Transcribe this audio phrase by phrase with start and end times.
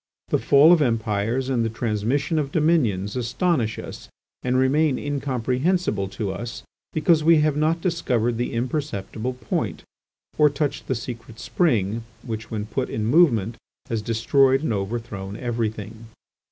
[0.29, 4.09] The fall of Empires and the transmission of dominions astonish us
[4.41, 9.83] and remain incomprehensible to us, because we have not discovered the imperceptible point,
[10.39, 13.57] or touched the secret spring which when put in movement
[13.89, 16.07] has destroyed and overthrown everything.